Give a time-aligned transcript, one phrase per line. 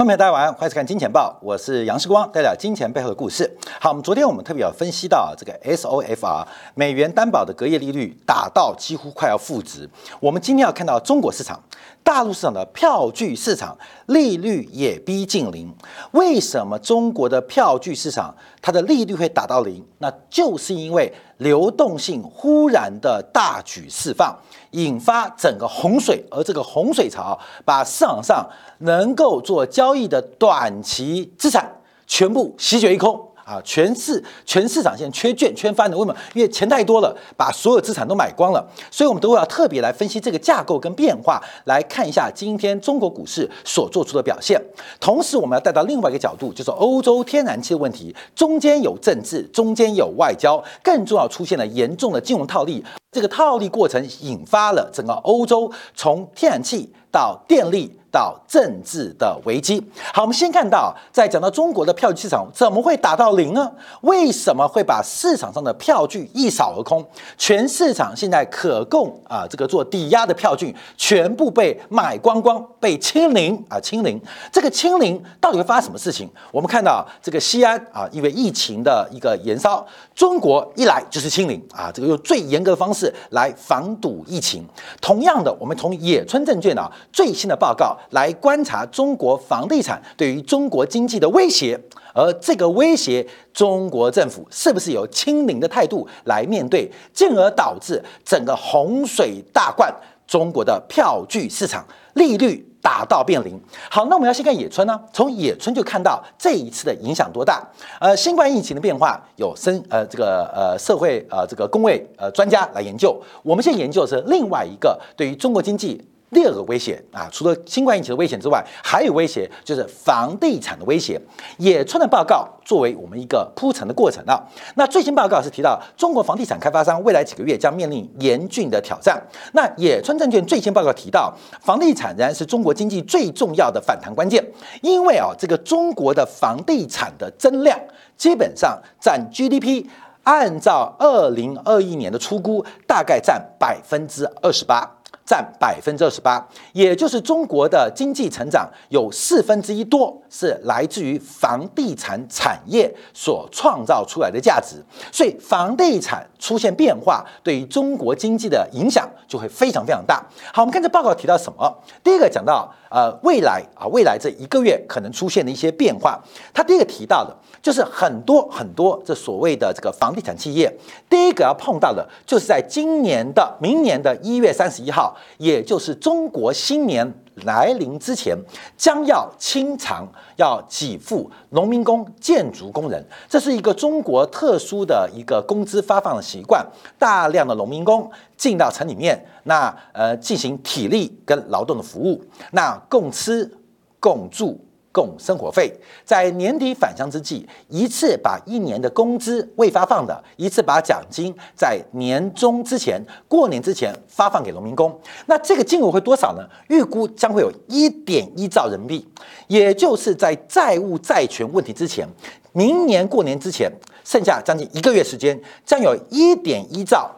[0.00, 3.54] 观众朋友大家晚上好，欢迎收看《金钱报》，我是杨世光，带来金钱背后的故事。
[3.78, 9.86] 好，我们昨天我们特别有分析到这个 SOFR 美元担保的隔夜利率打到几乎快要负值。
[10.18, 11.62] 我们今天要看到中国市场、
[12.02, 13.76] 大陆市场的票据市场
[14.06, 15.70] 利率也逼近零。
[16.12, 19.84] 为什么中国的票据市场它的利率会打到零？
[19.98, 24.34] 那就是因为流动性忽然的大举释放。
[24.72, 28.48] 引发整个洪水，而这个洪水潮把市场上
[28.78, 31.70] 能够做交易的短期资产
[32.06, 33.29] 全部席卷一空。
[33.50, 33.60] 啊！
[33.64, 36.16] 全市全市场现在缺券缺翻的，为什么？
[36.34, 38.64] 因为钱太多了，把所有资产都买光了。
[38.92, 44.62] 所以，我们都要特别来分析这个架构跟变化，来看一下今天中国股市所做出的表现。
[45.00, 52.84] 同时，我们要带到另外一个角度，就是欧洲天然气的问题，中间有政治，中间有外交，更重要出现了严重的金融套利。
[53.10, 57.99] 这个套利过程引发了整个欧洲从天然气到电力。
[58.10, 59.82] 到政治的危机。
[60.12, 63.70] 好，我们先看到，在讲到中国的票据市场怎么会打到零呢？
[64.02, 67.04] 为什么会把市场上的票据一扫而空？
[67.38, 74.20] 全市场现在可供啊这个做抵押的票据全部被买光光，被清零啊清零。
[74.52, 76.28] 这个清零到底会发生什么事情？
[76.50, 84.66] 我们看到这个西安啊，因为疫情的一个延烧，中国一来就是清零啊，这个用最严格的方式来防堵疫情。
[85.00, 87.96] 同样的，我们从野村证券啊最新的报告。
[88.10, 91.78] 来观察中国房地产对于中国经济的威胁，
[92.12, 99.94] 而这个威胁，中国政府是不是有清零的态度来面对，进而导致整个洪水大灌，
[100.26, 103.60] 中国的票据市场利率打到变零。
[103.90, 107.62] 好，那我们要先看野村呢，从野村就看到这一次的影响多大。
[108.00, 116.04] 呃，新冠疫情的变化有生呃这个呃社会呃这个工位呃专家来研究，我们现在研究的是另外一个对于中国经济。
[116.32, 121.20] 第二个威胁啊，除了新冠疫情的危险之外，还有威胁就是房地产的威胁。
[121.58, 124.40] 野村的报告作为我们一个铺陈的过程啊。
[124.76, 129.20] 那最新报告是提到中国房地产开发商未来几个月将面临严峻的挑战。
[129.52, 134.44] 那野村证券最新报告提到，房地产仍然是中国经济最重要的反弹关键，
[134.82, 137.78] 因为啊，这个中国的房地产的增量
[138.16, 139.84] 基本上占 GDP，
[140.22, 144.98] 按照二零二一年的出估，大概占百分之二十八。
[145.30, 154.82] 占百分之二十八，也就是中国的经济成长有四分之一多是来自于房地产产业所创造出来的价值，
[155.12, 160.20] 所以房地产出现变化，对于中国经济的影响就会非常非常大。
[160.52, 161.72] 好，我们看这报告提到什么？
[162.02, 166.20] 第一个讲到呃未来啊，未来这一个月可能出现的一些变化，
[166.52, 167.32] 他第一个提到的。
[167.62, 170.74] 就是很多很多这所谓的这个房地产企业，
[171.08, 177.12] 第一个要碰到的，就是在今年的明年的一月三十一号，也就是中国新年
[177.44, 178.36] 来临之前，
[178.76, 180.06] 将要清偿
[180.36, 186.66] 要给付农民工、建筑工人，这是一个中国特殊的一个工资发放的习惯。
[186.98, 192.22] 大量的农民工进到城里面，那呃进行体力跟劳动的服务，
[192.52, 193.50] 那共吃
[193.98, 194.58] 共住。
[194.92, 195.72] 供生活费，
[196.04, 204.98] 在年底返乡之际，一次把一年的工资未发放的，一次把奖金在年终之前、过年之前发放给农民工。
[205.26, 206.44] 那这个金额会多少呢？
[206.68, 209.08] 预估将会有一点一兆人民币，
[209.46, 212.08] 也就是在债务债权问题之前，
[212.52, 213.70] 明年过年之前，
[214.04, 217.10] 剩下将近一个月时间，将有一点一兆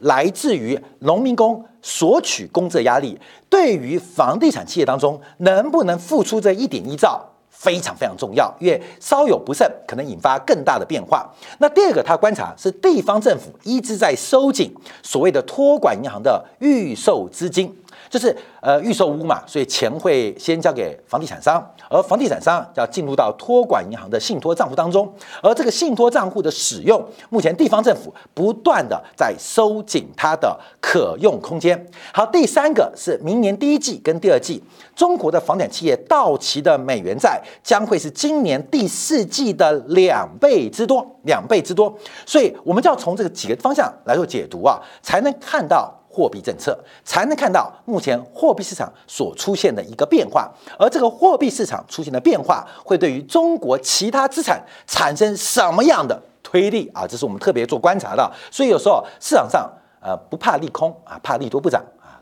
[0.00, 1.64] 来自于农民工。
[1.82, 3.18] 索取工资的压力，
[3.48, 11.26] 对于房地产企业当中能不能付出这一点一兆，非常非常重要，因为稍有不慎，可能引发更大的变化。
[11.58, 14.70] 那第二个，他观察是地方政府一直在收紧
[15.02, 17.74] 所谓的托管银行的预售资金。
[18.10, 25.10] 就是呃预售屋嘛，所以钱会先交给房地产商，而房地产商要进入到托管银行的信托账户当中，
[25.40, 31.86] 而这个信托账户的使用，目前地方政府不断的在收紧它的可用空间。
[32.12, 34.60] 好，第三个是明年第一季跟第二季，
[34.96, 41.96] 中国的房产企业到期的美元债将会是今年第四季的两倍之多，两倍之多，
[42.26, 45.96] 所以我们就要从这个几个方向来做解读啊，才能看到。
[46.10, 57.06] 货币政策才能看到目前货币市场所出现的一个变化，而这个货币市场出现的变化会对于中国其他资产产生什么样的推力啊？
[57.06, 58.30] 这是我们特别做观察的。
[58.50, 59.70] 所以有时候市场上
[60.02, 61.80] 呃不怕利空啊，怕利多不涨，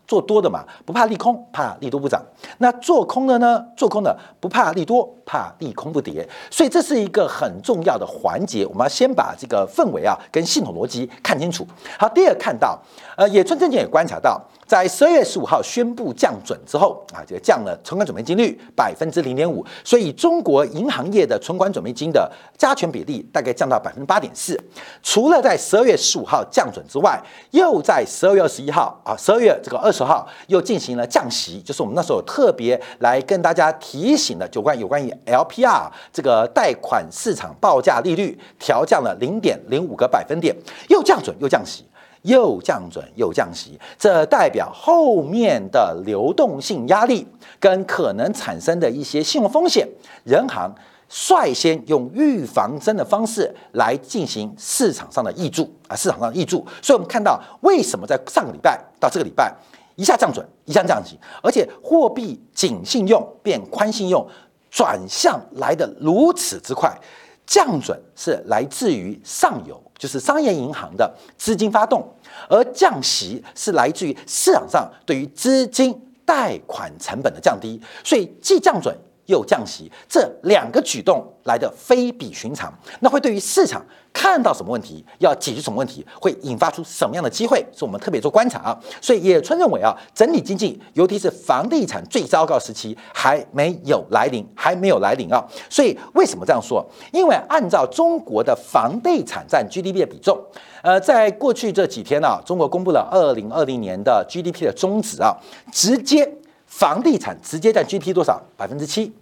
[0.09, 2.21] 做多的嘛，不怕利空，怕利多不涨。
[2.57, 3.63] 那做空的呢？
[3.77, 6.27] 做空的不怕利多，怕利空不跌。
[6.51, 11.67] 所以这是一个很重要的环节，我们要先把这个氛围啊跟系统逻辑看清楚。
[11.99, 12.81] 好，第二看到，
[13.17, 14.43] 呃，野村证券也观察到。
[14.67, 24.59] 在十二月十五号宣布降准之后啊，这个降了存款准备金率百分之零点五，所以中国银行业的存款准备金的加权比例大概降到百分之八点四。
[25.03, 27.19] 除了在十二月十五号降准之外，
[27.53, 40.57] 又在十二月二十一号啊，十二月这个二十十号又进行了降息，就是我们那时候特别来跟大家提醒的，就关有关于 LPR 这个贷款市场报价利率调降了零点零五个百分点，
[40.89, 41.85] 又降准又降息。
[42.23, 47.25] 又降准又降息，这代表后面的流动性压力
[47.61, 49.89] 跟可能产生的一些信用风险，
[50.25, 50.75] 人行
[51.09, 56.67] 率先用预防针的方式来进行市场上的挹注啊，市场上的挹注。
[56.83, 59.55] 所以我们看到为什么在上个礼拜到这个礼拜
[59.99, 64.25] 一下降准，一下降息，而且货币紧信用变宽信用
[64.71, 66.97] 转向来的如此之快，
[67.45, 69.83] 降准是来自于上游。
[69.99, 72.09] 就是商业银行的资金发动，
[72.49, 75.93] 而降息是来自于市场上对于资金
[76.25, 78.97] 贷款成本的降低，所以既降准
[79.29, 83.83] 又降息，这两个举动来的非比寻常，那会对于市场。
[84.11, 88.77] 看到什么问题，要解决什么问题，会引发出什么样的机会，是我们特别做观察啊。
[89.01, 95.47] 所以野村认为啊，整体经济，尤其是房地产最糟糕时期还没有来临，还没有来临啊。
[95.71, 96.85] 所以为什么这样说？
[97.13, 100.37] 因为按照中国的房地产占 GDP 的比重，
[100.83, 105.37] 呃，在过去这几天呢，中国公布了二零二零年的 GDP 的终值啊，
[105.71, 106.29] 直接
[106.69, 108.41] 房地产直接占 GDP 多少？
[108.57, 109.13] 百分之七，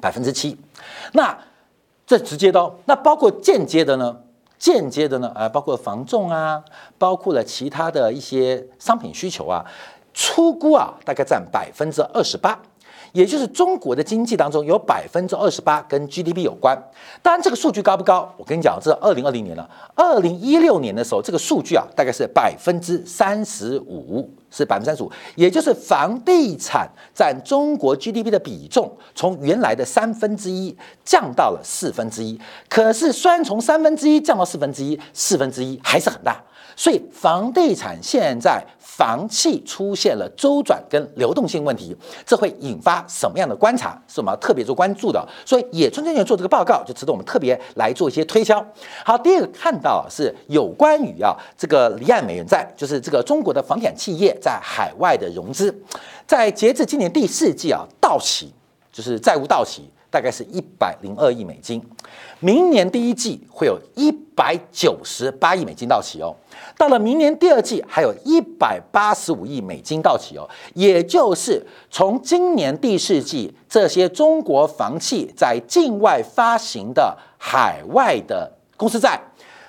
[0.00, 0.56] 百分之七。
[1.12, 1.36] 那
[2.06, 4.16] 这直接的，那包括间接的呢？
[4.58, 5.30] 间接的呢？
[5.34, 6.62] 呃，包括房重啊，
[6.96, 9.64] 包括了其他的一些商品需求啊，
[10.14, 12.58] 出估啊，大概占百分之二十八。
[13.12, 16.80] 也就是中国的经济当中有百分之二十八跟 GDP 有关，
[17.22, 18.32] 当然这个数据高不高？
[18.36, 19.68] 我跟你讲，这是二零二零年了。
[19.96, 32.38] 二零一六年的时候，这个数据啊，大概是百分之三十五，是百分之三十五，也就是房地产占中国 GDP 的比重，从原来的三分之一降到了四分之一。
[32.68, 36.42] 可是虽然从三分之一降到四分之一，四分之一还是很大。
[36.76, 41.96] 所以房地产现在房企出现了周转跟流动性问题，
[42.26, 44.00] 这会引发什么样的观察？
[44.06, 45.26] 是我们要特别做关注的。
[45.44, 48.64] 所以野村证券做这个报告，就值得我们特别来做一些推敲。
[49.04, 55.74] 好，第二个看到是有关于啊这个离岸美元债，就是这个中国的房地产企业在海外的融资，
[56.26, 58.52] 在截至今年第四季啊到期，
[58.92, 59.88] 就是债务到期。
[60.10, 61.80] 大概是一百零二亿美金，
[62.40, 66.34] 明年第一季会有一百九十八亿美金到期哦，
[66.76, 79.20] 到了明年第二季还有一百八十五亿美金到期哦，也就是从今年第四季这些中国房企在境外发行的海外的公司债，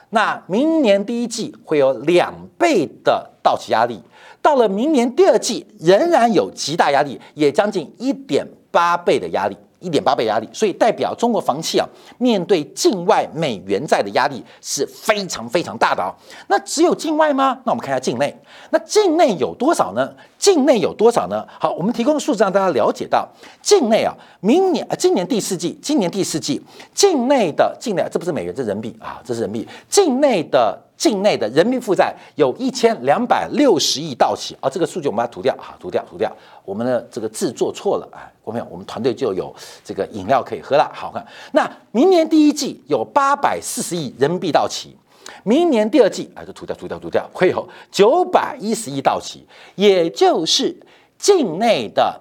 [0.09, 4.01] 那明年第一季会有两倍的到期压力，
[4.41, 9.55] 到了明年第二季仍然有极大压力，也将近一点八倍的压力。
[9.81, 11.85] 一点八倍压力，所以代表中国房企啊，
[12.17, 16.13] 面对境外美元债的压力是非常非常大的啊。
[16.47, 17.59] 那只有境外吗？
[17.65, 18.33] 那我们看一下境内，
[18.69, 20.13] 那境内有多少呢？
[20.37, 21.45] 境内有多少呢？
[21.59, 23.27] 好，我们提供的数字让大家了解到，
[23.61, 26.61] 境内啊，明年啊，今年第四季，今年第四季，
[26.93, 30.79] 境内的境内，这不是美元，这是人民币啊，这是人民币，境内的。
[31.01, 36.31] 境内的人民负债有一千两百六十亿到期啊，这个数据我们把它涂掉哈，涂掉涂掉，
[36.63, 38.29] 我们的这个字做错了啊，
[38.69, 40.91] 我们团队就有这个饮料可以喝了。
[40.93, 44.97] 好看，那明年第一季有八百四十亿人民币到期，
[45.43, 50.75] 明年第二季啊，就涂掉涂掉涂掉，会有九百一十亿到期，也就是
[51.17, 52.19] 境内的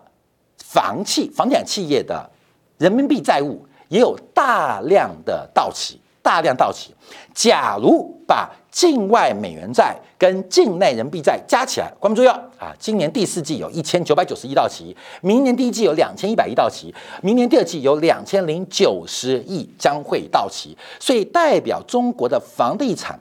[0.59, 2.29] 房企、房地产企业的
[2.77, 5.99] 人民币债务也有大量的到期。
[6.31, 6.95] 大量到期，
[7.35, 12.73] 假如把境外美元债跟境内人民币债加起来，关注要啊！
[12.79, 23.19] 今年第四季有一千九百九十亿到期，明年第一季有两千一百亿到期，明年第二季有两千零九十亿将会到期，所以代表中国的房地产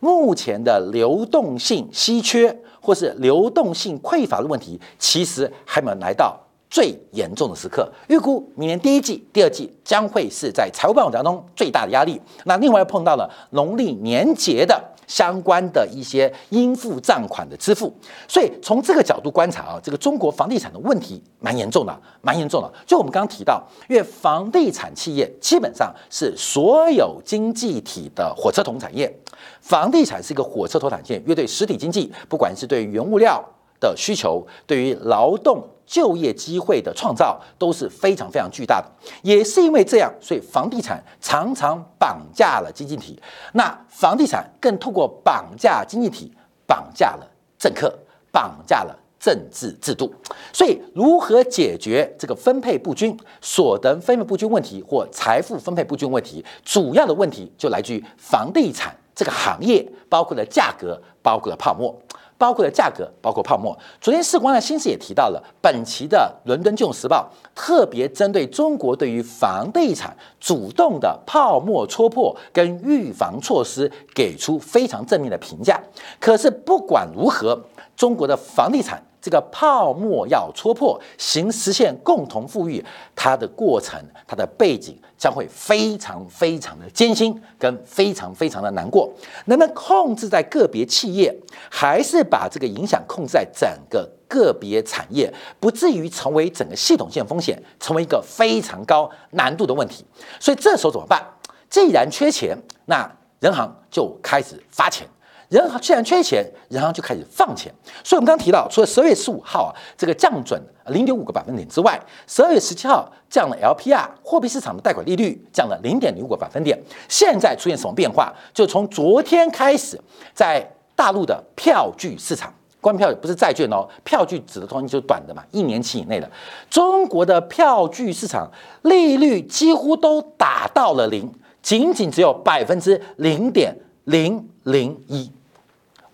[0.00, 6.34] 目前的流动性稀缺或是流动性匮乏的问题，其实还没有来到。
[6.68, 12.20] 最严重的时刻，预估明年第一季、第二季将会是在财务报表当中最大的压力。
[12.44, 17.92] 那另外又碰到了农历年节的相关的一些应付账款的支付，
[18.26, 22.72] 所以从这个角度观察啊，这个中国房地产的问题蛮严重的，蛮严重的。
[22.84, 29.16] 就我们刚刚提到，因为房地产企业基本上是所有经济体的火车头产业，
[29.60, 33.42] 房地产是一个火车头产业，因为对实体经济，不管是对原物料。
[33.80, 38.90] 的需求，对于劳动就业机会的创造都是非常非常巨大的。
[39.22, 43.20] 也是因为这样，所以房地产常常绑架了经济体。
[43.52, 46.32] 那房地产更透过绑架经济体，
[46.66, 47.96] 绑架了政客，
[48.32, 50.12] 绑架了政治制度。
[50.52, 61.96] 所以，如何解决这个分配不均、所得分配不均问题或财富分配不均问题，主要的问题就来自于房地产这个行业，包括了价格，包括了泡沫。
[62.38, 63.76] 包括了价格，包括泡沫。
[64.00, 75.80] 昨天世光的新闻也提到了，本期的《伦敦金融时报》特别针对中国对于房地产主动的泡沫戳破跟预防措施给出非常正面的评价。
[76.20, 77.60] 可是不管如何，
[77.96, 79.02] 中国的房地产。
[79.26, 82.84] 这个泡沫要戳破，行实现共同富裕，
[83.16, 89.12] 它的过程、它的背景将会非常非常的艰辛，跟非常非常的难过。
[89.46, 91.36] 能不能控制在个别企业，
[91.68, 100.04] 还是把这个影响控制在整个个别产业，不至于成为整个系统性风险，成为一个非常高难度的问题？
[100.38, 101.20] 所以这时候怎么办？
[101.68, 105.04] 既然缺钱，那人行就开始发钱。
[105.48, 107.72] 人行既然缺钱，人行就开始放钱。
[108.02, 116.76] 所以，我们刚提到，除了十二月十五号啊这个降准零点五个百分点之外，十二月十七号降了 LPR 货币市场的贷款利率降了零点零五个百分点。
[117.08, 118.32] 现在出现什么变化？
[118.52, 120.00] 就从昨天开始，
[120.34, 126.28] 在大陆的票据市场，关票不是债券哦，票据指的东西就是短的嘛，一年期以内的。
[126.68, 128.50] 中国的票据市场
[128.82, 135.30] 利率几乎都打到了零，仅仅只有百分之零点零零一。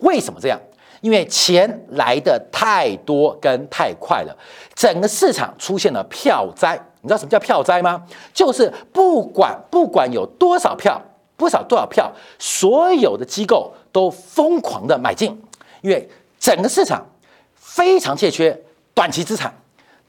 [0.03, 0.59] 为什么这样？
[1.01, 4.33] 因为钱来的太多跟太快了，
[4.73, 6.79] 整个市场出现了票灾。
[7.01, 8.01] 你知道什么叫票灾吗？
[8.33, 11.01] 就是不管不管有多少票，
[11.35, 15.37] 不少多少票，所有的机构都疯狂的买进，
[15.81, 17.05] 因为整个市场
[17.53, 18.57] 非常欠缺
[18.93, 19.53] 短期资产，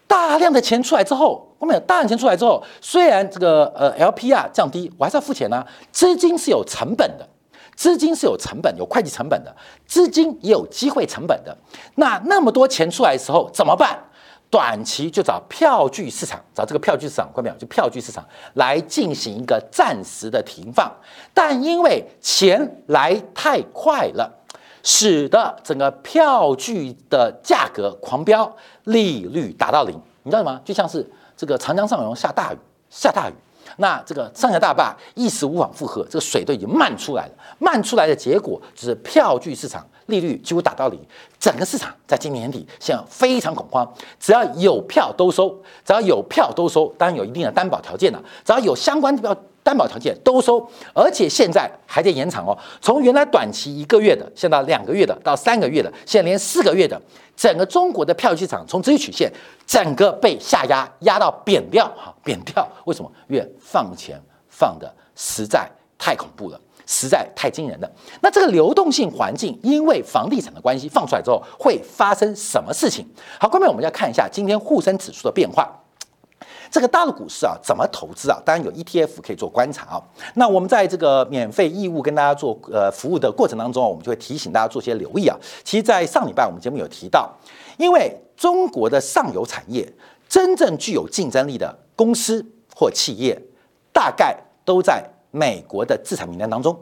[0.06, 7.28] 大量的钱出来之后，后面有大量钱出来之后，虽然这个呃 LPR 降低，我还是要付钱呢，资金是有成本的。
[7.74, 9.54] 资金是有成本、有会计成本的，
[9.86, 11.56] 资金也有机会成本的。
[11.96, 13.98] 那那么多钱出来的时候怎么办？
[14.50, 17.56] 短期就找票据市场，找这个票据市场，关没有？
[17.56, 20.88] 就票据市场来进行一个暂时的停放。
[21.32, 24.32] 但因为钱来太快了，
[24.84, 28.54] 使得整个票据的价格狂飙，
[28.84, 30.00] 利率达到零。
[30.22, 30.60] 你知道吗？
[30.64, 31.04] 就像是
[31.36, 33.34] 这个长江上游下大雨，下大雨。
[33.76, 37.32] 那这个上峡大坝一时无法负荷，这个水都已经漫出来了。
[37.58, 41.00] 漫出来的结果就是票据市场利率几乎打到零，
[41.38, 43.90] 整个市场在今年年底现在非常恐慌。
[44.20, 45.50] 只要有票都收，
[45.84, 48.22] 只要有票都收，当然有一定的担保条件了。
[48.44, 52.56] 只要有相关的担保条件都收，而且现在还在延长哦。
[52.80, 57.00] 从原来短期一个月的，现在两个月的，到三个月的，现在连四个月的。
[57.36, 59.28] 整个中国的票据市场从这一曲线
[59.66, 62.64] 整个被下压，压到扁掉，哈，扁掉。
[62.84, 63.10] 为什么？
[63.28, 65.68] 因为放钱放的实在
[65.98, 67.90] 太恐怖了，实在太惊人了。
[68.20, 73.04] 那这个流动性环境，因为房地产的关系，放出来之后会发生什么事情？
[73.40, 75.68] 好，后面我们要看一下今天沪深指数的变化。
[76.74, 78.36] 这个大陆股市啊，怎么投资啊？
[78.44, 80.02] 当然有 ETF 可以做观察啊。
[80.34, 85.38] 那我们在这个免费义务跟大家做呃服务的过程当中啊，我们就会提醒大家做些留意啊。
[85.62, 87.32] 其实，在上礼拜我们节目有提到，
[87.78, 89.88] 因为中国的上游产业
[90.28, 93.40] 真正具有竞争力的公司或企业，
[93.92, 95.00] 大概都在
[95.30, 96.76] 美国的制裁名单当中，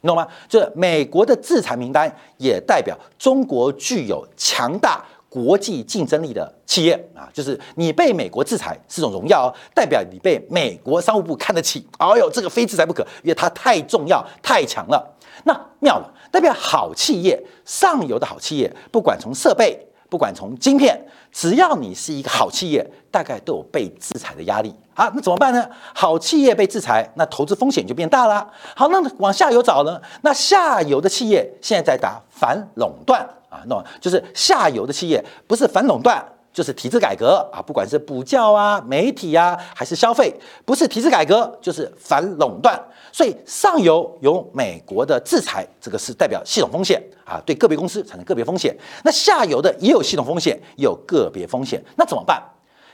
[0.00, 0.26] 你懂吗？
[0.48, 5.04] 就是美国的制裁名单也代表中国具有强大。
[5.34, 11.84] 国际竞争力的企业啊，就是你被美国制裁是种荣耀哦，代表你被美国商务部看得起。
[11.98, 15.16] 哎呦，这个非制裁不可，因为它太重要、太强了。
[15.42, 20.96] 那妙了，代表好企业、上游的好企业，不管从设备，不管从晶片，
[21.32, 25.10] 只要你是一个好企业，大概都有被制裁的压力啊。
[25.12, 25.68] 那怎么办呢？
[25.92, 28.48] 好企业被制裁，那投资风险就变大了。
[28.76, 30.00] 好，那往下游找呢？
[30.22, 33.28] 那下游的企业现在在打反垄断。
[33.48, 40.32] 啊，那就是下游的企业不是反垄断，就是体制改革啊，不管是补教啊、媒体啊，还是消费，
[40.64, 42.80] 不是体制改革就是反垄断。
[43.12, 48.74] 所以上游有美国的制裁，这个是代表系统风险啊，对个别公司产生个别风险。
[49.02, 52.40] 那下游的也有系统风险，也有个别风险，那怎么办？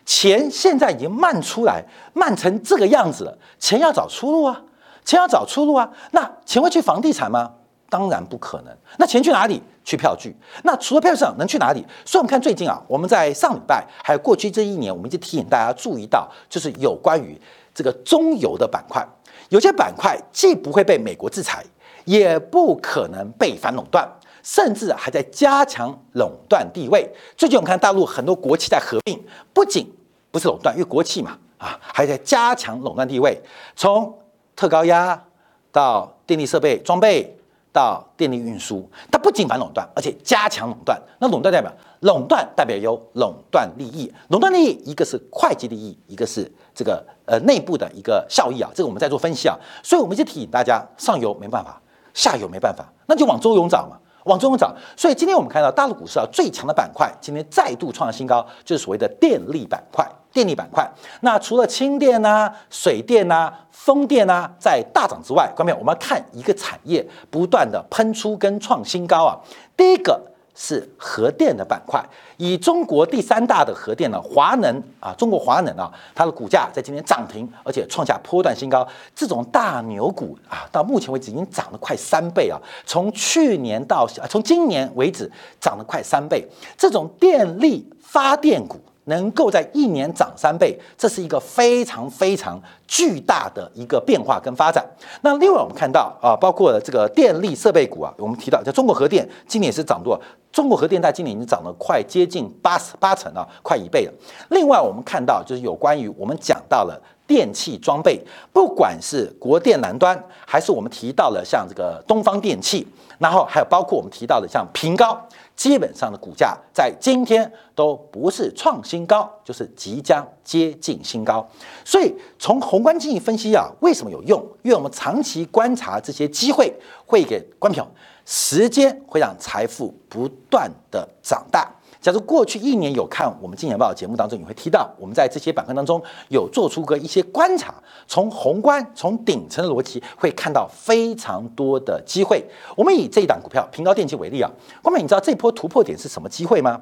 [0.07, 4.63] 钱现在已经漫出来，漫成这个样子了，钱要找出路啊，
[5.05, 5.91] 钱要找出路啊。
[6.13, 7.53] 那钱会去房地产吗？
[7.91, 8.75] 当然不可能。
[8.97, 9.61] 那钱去哪里？
[9.85, 10.35] 去票据。
[10.63, 11.85] 那除了票据市场，能去哪里？
[12.05, 17.39] 所以我们看最近啊，我们在上礼拜还有过去这一年，我们一直提醒大家注意到，就是有关于
[17.75, 19.05] 这个中游的板块，
[19.49, 21.65] 有些板块既不会被美国制裁，
[22.05, 24.09] 也不可能被反垄断。
[24.43, 27.07] 甚至还在加强垄断地位。
[27.37, 29.87] 最近我们看大陆很多国企在合并，不仅
[30.31, 33.39] 不是垄断，因为国企嘛，啊，还在加强垄断地位，
[33.77, 34.19] 从
[34.57, 35.23] 特高压
[35.71, 37.37] 到电力设备装备。
[37.73, 41.01] 到电力运输，它不仅反垄断，而且加强垄断。
[41.21, 48.71] 那垄断代表垄断代表有垄断利益，垄断利益一个是会计利益，一个是这个呃内部的一个效益啊。
[48.75, 51.81] 这个我们在做分析啊，所以我们就提醒大家，上游没办法，
[52.13, 54.75] 下游没办法，那就往中游找嘛，往中游找。
[54.97, 60.07] 所以今天我们看到大陆股市啊最强的板块，今天再度创新高，就是所谓的电力板块。
[60.33, 60.89] 电力板块，
[61.23, 69.35] 那除了轻电呐、水电呐、风电呐在大涨之外，关面我们要看一个产业不断的喷出跟创新高啊。
[69.77, 70.23] 第一个
[70.55, 72.05] 是核电的板块，
[72.37, 78.87] 以中国第三大的核电呢，华能啊，中国华能啊，它的股价在今天涨停，而且创下波段新高。
[79.15, 85.31] 这种大牛股啊，到目前为止已经涨了快三倍啊，从去年到从今年为止
[85.61, 86.47] 涨了快三倍。
[86.77, 88.79] 这种电力发电股。
[89.05, 94.85] 能够在一年涨三倍，这是一个非常非常巨大的一个变化跟发展。
[95.23, 100.21] 那另外我们看到啊，包括这个电力设备股啊，我们提到在中国核电今年也是涨多，
[100.53, 104.13] 中国核电在今年已经涨了快接近八十八成啊，快一倍了。
[104.51, 108.21] 另外我们看到就是有关于我们讲到了电器装备，
[108.53, 112.87] 不管是国电南端，还是我们提到了像这个东方电器，
[113.19, 115.19] 然后还有包括我们提到的像平高。
[115.61, 121.47] 基本上的股价在今天都不是创新高，就是即将接近新高。
[121.85, 124.41] 所以从宏观经济分析啊，为什么有用？
[124.63, 126.75] 因为我们长期观察这些机会，
[127.05, 127.87] 会给观众
[128.25, 131.71] 时间会让财富不断的长大。
[132.01, 137.75] 假如过去一年有看我们金钱报节目当中，你会提到我们在这些板块当中有做出个一些观察，
[138.07, 142.43] 从宏观、从顶层的逻辑会看到非常多的机会。
[142.75, 144.51] 我们以这一档股票平高电器为例啊，
[144.83, 146.81] 光美，你知道这波突破点是什么机会吗？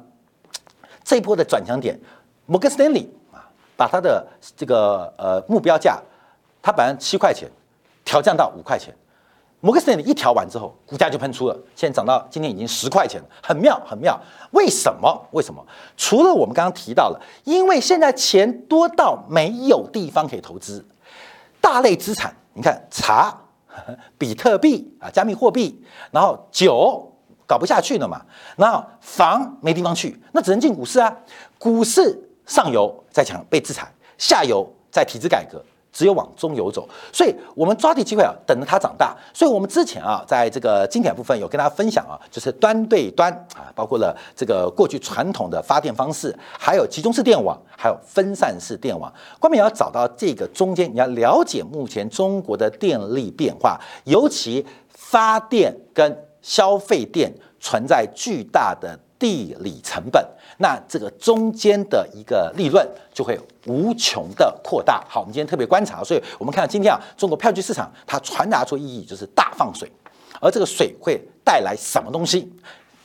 [1.02, 1.98] 这波的转强点，
[2.46, 3.42] 摩根斯丹利啊，
[3.76, 4.24] 把它的
[4.56, 6.00] 这个呃目标价，
[6.62, 7.50] 它本来七块钱，
[8.04, 8.94] 调降到五块钱。
[9.60, 14.18] 摩根斯坦利一调完之后，股价就喷出了，现在涨到今天已经十块钱了，很妙，很妙。
[14.52, 15.26] 为什么？
[15.32, 15.64] 为什么？
[15.96, 20.86] 除了我们刚刚提到了，因为现在钱多到没有地方可以投资，
[21.60, 23.36] 大类资产，你看茶、
[24.16, 27.12] 比特币啊，加密货币，然后酒
[27.44, 28.24] 搞不下去了嘛，
[28.56, 31.16] 然后房没地方去，那只能进股市啊。
[31.58, 32.16] 股市
[32.46, 35.60] 上游在抢被制裁，下游在体制改革。
[35.92, 39.16] 只有往中游走，所以我们抓地机会啊，等着它长大。
[39.32, 49.12] 所以我们之前啊，在这个经典部分有跟大家分享啊，就是端对端啊，包括了这个过去传统的发电方式，还有集中式电网，还有分散式电网。
[49.40, 60.24] 关键要找到这个中间，你要了解目前中国的电力变化，尤其发电跟消费电存在巨大的地理成本。
[60.58, 65.04] 那这个中间的一个利润就会无穷的扩大。
[65.08, 69.90] 好，我们今天特别观察，所以我们看到今天啊，中国票据市场它传达出意义就是大放水，
[70.40, 72.52] 而这个水会带来什么东西？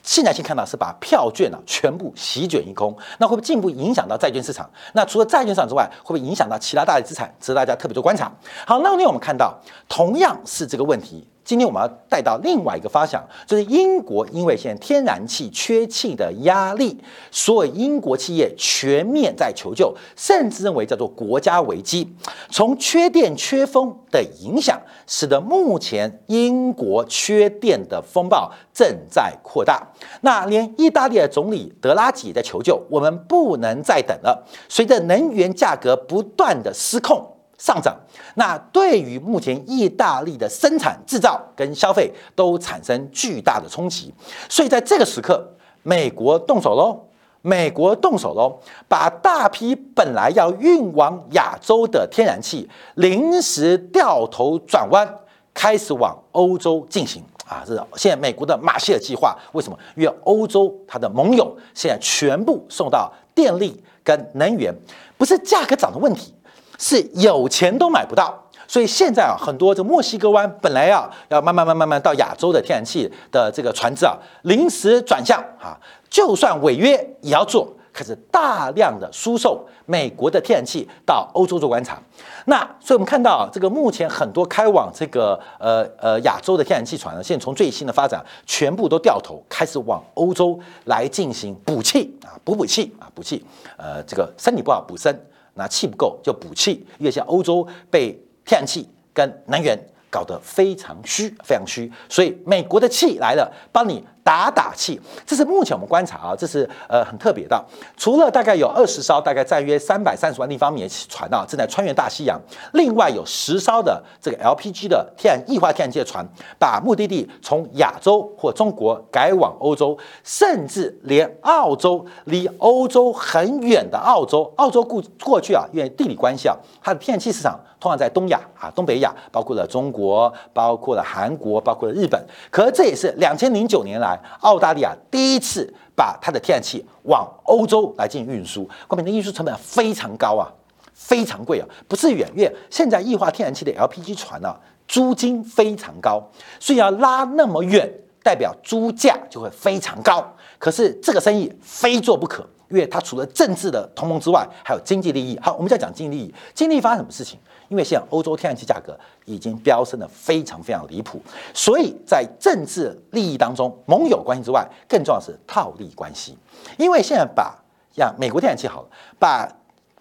[0.01, 4.69] 现在先看到是把票券啊全部席卷一空，那会不会进一步影响到债券市场？
[4.93, 7.33] 那除了债券市场之外，会不会影响到其他大的资产？
[7.39, 8.29] 值得大家特别做观察。
[8.67, 11.25] 好，那今天我们看到同样是这个问题。
[11.45, 16.97] 今天我们要带到另外一个发想，就是英国因为现在天然气缺气的压力，
[17.31, 22.15] 所以英国企业全面在求救，甚至认为叫做国家危机。
[22.49, 29.85] 从缺电缺风的影响，使得目前英国缺电的风暴正在扩大。
[30.21, 34.47] 那连意大利的总理德拉吉也在求救，我们不能再等了。
[34.69, 37.32] 随着能源价格不断的失控。
[37.63, 37.97] 上涨，
[38.35, 44.13] 那对于目前意大利的生产制造跟消费都产生巨大的冲击，
[44.49, 45.49] 所以在这个时刻，
[45.81, 46.99] 美国动手喽，
[47.41, 55.07] 美国动手喽，把大批本来要运往亚洲的天然气临时掉头转弯，
[55.53, 57.63] 开始往欧洲进行啊！
[57.65, 59.79] 这是现在美国的马歇尔计划，为什么？
[59.95, 64.75] 因为欧洲它的盟友现在全部送到电力跟能源，
[65.17, 66.33] 不是价格涨的问题。
[66.79, 68.33] 是有钱都买不到，
[68.67, 75.77] 所以现在啊，很多这墨西哥湾本来要要慢慢慢慢慢到亚洲的天然气的这个船只啊，临时转向啊，
[76.09, 82.01] 就算违约也要做，开始大量的输送美国的天然气到欧洲做观察。
[82.45, 93.45] 那所以我们看到啊，这个目前很多开往这个呃呃亚洲的天然气船呢，现在从最新的发展，全部都掉头开始往欧洲来进行补气啊，补补气啊，补气，
[93.77, 95.17] 呃，这个身体不好补身。
[95.55, 98.11] 那气不够就补气，因为像欧洲被
[98.45, 99.77] 天然气跟能源
[100.09, 104.99] 搞得非常虚，非常虚，所以美国的气来了，帮你打打气。
[105.25, 107.63] 这是目前我们观察啊，这是呃很特别的。
[107.97, 112.39] 除了大概有二十艘，大概占约三百三十万立方米的船啊，正在穿越大西洋。
[112.73, 116.25] 另外有十艘的这个 LPG 的天然液化天然气的船，
[116.57, 132.23] 把目的地从亚洲或中国改往欧洲，甚至连澳洲离欧洲很远的澳洲，澳洲过过去啊，因为地理关系啊，它的天然气市场通常在东亚啊、东北亚，包括了中国，包括了韩国，包括了日本。
[132.49, 140.47] 可这也是两千零九年来澳大利亚第一次把它的天然气往欧洲来进行运输，关键的运输成本非常高啊，
[140.93, 142.53] 非常贵啊，不是远月。
[142.69, 144.55] 现在液化天然气的 LPG 船呢，
[144.87, 146.23] 租金非常高，
[146.59, 147.89] 所以要拉那么远，
[148.23, 150.25] 代表租价就会非常高。
[150.57, 155.37] 可是这个生意非做不可，因为它除了政治的同盟之外，还有经济利益。
[155.41, 157.37] 好，我们再讲经济利益，经济利益发生什么事情？
[157.73, 161.19] 因为现在欧洲天然气价格已经飙升的非常非常离谱，
[161.55, 166.37] 所以在政治利益当中，盟友关系之外，更重要是套利关系。
[166.77, 167.57] 因为现在把
[167.91, 169.51] 像美国天然气好了，把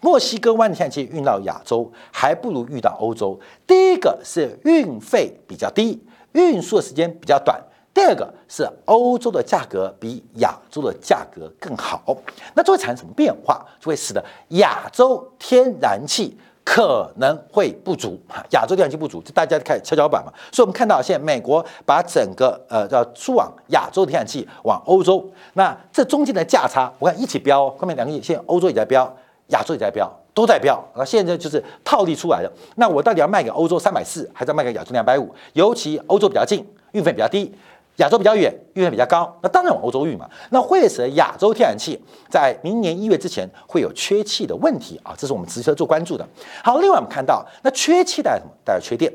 [0.01, 3.39] 墨西哥湾的天然气运到亚洲，还不如运到欧洲。
[3.65, 5.99] 第一个是运费比较低，
[6.33, 7.59] 运输的时间比较短；
[7.91, 12.15] 第二个是欧洲的价格比亚洲的价格更好。
[12.53, 13.65] 那这会产生什么变化？
[13.79, 16.37] 就会使得亚洲天然气。
[16.63, 18.17] 可能会不足，
[18.51, 20.31] 亚洲天然气不足，就大家开始跷跷板嘛。
[20.51, 29.13] 所以，我们看到现在美国把整个呃叫输往亚洲的天然气往欧洲，那这中间的价差，我看一起飙，后面两个现在欧洲也在飙，
[29.47, 31.03] 亚洲也在飙，都在飙那。
[31.03, 32.51] 现在就是套利出来的。
[32.77, 35.29] 那我到底要卖给欧洲三百四，还是要卖给亚洲两百五？
[35.51, 37.53] 尤其欧洲比较近，运费比较低。
[37.97, 40.27] 亚洲比较远，运费比较高，那当然往欧洲运嘛。
[40.49, 46.27] 那会使得亚洲天然气在明年一月之前会有缺气的问题啊，这是我们值得做关注的。
[46.63, 48.51] 好，另外我们看到，那缺气代表什么？
[48.65, 49.13] 带来缺电。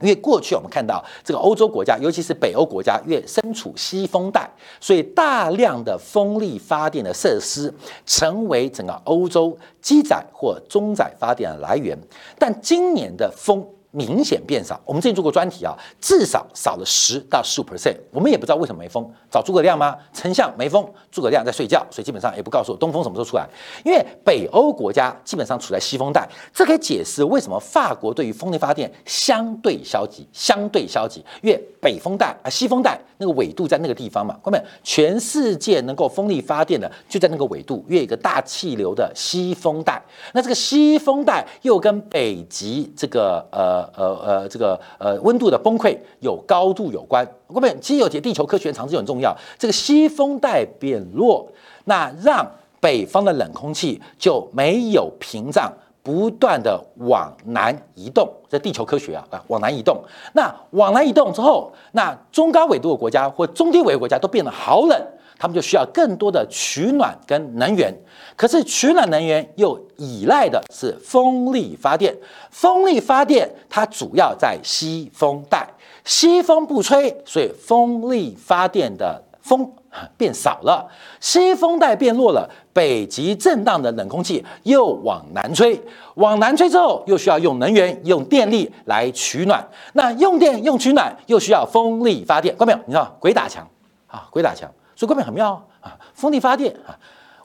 [0.00, 4.48] 因为过去我们看到这个欧洲国家，尤其是北欧国家，越身处西风带，
[4.80, 7.72] 所以大量的风力发电的设施
[8.04, 11.98] 成为整个欧洲机载或中载发电的来源。
[12.38, 13.64] 但今年的风。
[13.94, 14.78] 明显变少。
[14.84, 17.94] 我们之前做过专题啊，至少少了十到十五 percent。
[18.10, 19.96] 我们也不知道为什么没风，找诸葛亮吗？
[20.12, 23.48] 丞相没风，诸葛亮在睡觉，所以基本上也不告诉我东风什么时候出来。
[23.84, 31.24] 因为北欧国家基本上处在西风带，这可以解释为什么法国对于风力发电相对消极，相对消极。
[31.40, 40.02] 因为北风带啊，西风带那个纬度在那个地方嘛，后面全世界能够风力发电的就在那个纬度，约一个大气流的西风带。
[40.32, 43.83] 那这个西风带又跟北极这个呃。
[43.96, 47.26] 呃呃，这个呃温度的崩溃有高度有关。
[47.48, 49.36] 各位，其实有节地球科学常识很重要。
[49.58, 51.46] 这个西风带变弱，
[51.84, 52.46] 那让
[52.80, 58.28] 北方的冷空气就没有屏障，不断的往南移动。
[58.48, 60.02] 这地球科学啊啊，往南移动。
[60.34, 65.00] 那往南移动之后，那中高纬度的国家或中低纬度国家都变得好冷。
[65.38, 67.94] 他们就需要更多的取暖跟能源，
[68.36, 72.16] 可是取暖能源又依赖的是风力发电。
[72.50, 75.68] 风力发电它主要在西风带，
[76.04, 79.70] 西风不吹，所以风力发电的风
[80.16, 80.88] 变少了，
[81.20, 85.80] 西风带变弱了，北极震荡的冷空气又往南吹，
[86.14, 92.78] 往南吹之后又需要用能源、用电力来取暖，那用电用取暖又需要风力发电，看到没有？
[92.86, 93.68] 你知道鬼打墙。
[94.06, 94.70] 啊，鬼打墙。
[94.96, 95.98] 所以根本很妙啊！
[96.14, 96.96] 风力发电啊，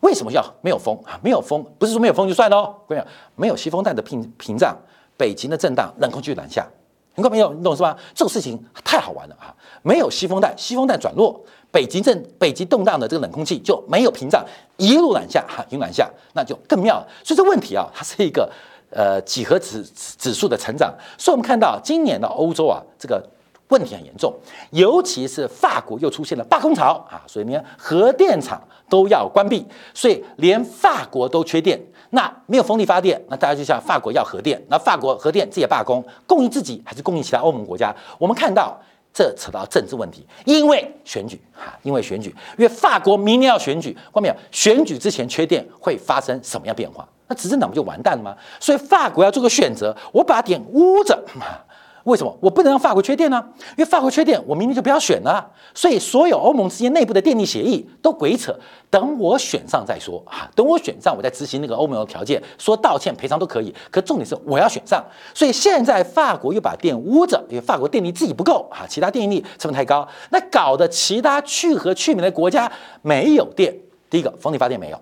[0.01, 1.19] 为什么要没有风啊？
[1.23, 2.75] 没有风不是说没有风就算喽。
[2.88, 3.03] 各位，
[3.35, 4.77] 没有西风带的屏屏障，
[5.17, 6.67] 北极的震荡，冷空气南下。
[7.15, 7.53] 你看没有？
[7.53, 7.97] 你懂是吧？
[8.13, 9.53] 这种事情太好玩了啊！
[9.81, 14.45] 没有西风带，西风带转弱，北极震，北极动荡的这个冷空气就没有屏障，
[14.77, 17.05] 一路南下哈，一路南下，那就更妙。
[17.23, 18.49] 所以这问题啊，它是一个
[18.91, 20.93] 呃几何指指数的成长。
[21.17, 23.21] 所以我们看到今年的欧洲啊，这个。
[23.69, 24.34] 问题很严重，
[24.71, 31.79] 尤其是法国又出现了罢工潮啊，所以连核电厂都要关闭，所以连法国都缺电，
[32.10, 37.95] 那没有风力发电，那大家就向法国要核电，那法国核电自己罢工，供应自己还是供应其他欧盟国家？
[38.17, 38.75] 我们看到
[39.13, 44.36] 这扯到政治问题，因为选举哈，因为选举，因为法国明年要选举，关没有？
[44.51, 47.08] 选举之前缺电会发生什么样变化？
[47.27, 48.36] 那执政党不就完蛋了吗？
[48.60, 51.23] 所以法国要做个选择，我把点捂着。
[52.05, 53.43] 为什么我不能让法国缺电呢？
[53.77, 55.51] 因为法国缺电，我明年就不要选了。
[55.73, 58.57] 所以所有欧盟之间内部的电力协议都鬼扯，
[58.89, 60.49] 等我选上再说啊！
[60.55, 63.73] 等我选上，我再执行那个欧盟的条件，说道歉赔偿都可以。
[63.91, 73.75] 可重点是我要选上，所以现在法国又把电捂着，因为法国电力自己不够啊，其他电力成本太高，那搞得其他去核去煤的国家没有电。
[74.09, 74.99] 第一个，风力发电没有，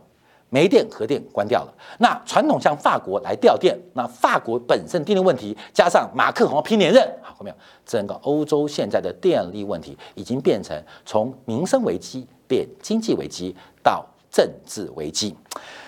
[0.49, 7.53] 煤电、核电关掉了，那传统向法国来调电，那法国本身电力问题，加上马克龙拼连任，好，后面
[7.85, 15.35] 整个欧洲现在的电力问题已经变成从民生危机变经济危机到政治危机。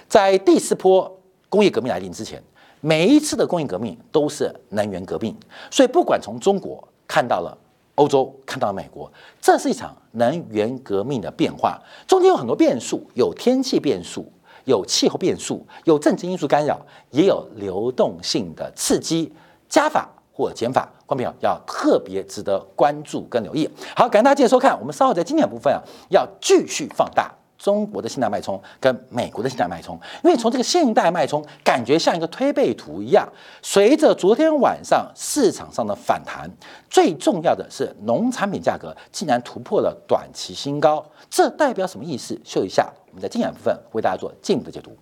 [0.08, 2.42] 在第四波工业革命来临之前，
[2.82, 5.36] 每一次的工业革命都是能源革命，
[5.72, 7.58] 所以不管从中国看到了。
[7.96, 14.26] 欧洲看到美国，这是一场能源革命的变化，中间有很多变数，有天气变数，
[14.66, 16.80] 有气候变数，有政治因素干扰，
[17.12, 19.32] 也有流动性的刺激，
[19.68, 23.70] 加法或减法，观众朋友要特别值得关注跟留意。
[23.96, 27.34] 好，感谢大家今天收看，我们稍后在经典部分啊，要继续放大。
[27.60, 33.28] 中国的信贷脉冲跟美国的信贷脉冲，因为从这个信贷脉冲感觉像一个推背图一样，
[33.62, 36.50] 随着昨天晚上市场上的反弹，
[36.90, 42.40] 最重要的是农产品价格竟然突破了短期新高，这代表什么意思？
[42.46, 44.96] 秀一下，我们在经典部分为大家做进一步的解读。